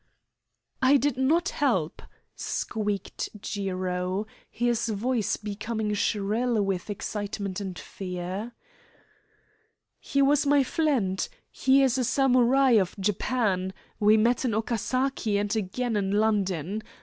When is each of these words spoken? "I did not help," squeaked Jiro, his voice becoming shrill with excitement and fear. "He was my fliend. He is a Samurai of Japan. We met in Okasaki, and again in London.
"I 0.81 0.97
did 0.97 1.15
not 1.15 1.49
help," 1.49 2.01
squeaked 2.35 3.39
Jiro, 3.39 4.25
his 4.49 4.89
voice 4.89 5.37
becoming 5.37 5.93
shrill 5.93 6.59
with 6.63 6.89
excitement 6.89 7.61
and 7.61 7.77
fear. 7.77 8.53
"He 9.99 10.23
was 10.23 10.47
my 10.47 10.63
fliend. 10.63 11.29
He 11.51 11.83
is 11.83 11.99
a 11.99 12.03
Samurai 12.03 12.71
of 12.79 12.95
Japan. 12.99 13.73
We 13.99 14.17
met 14.17 14.43
in 14.43 14.55
Okasaki, 14.55 15.37
and 15.37 15.55
again 15.55 15.95
in 15.95 16.09
London. 16.13 16.81